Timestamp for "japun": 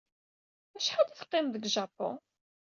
1.75-2.17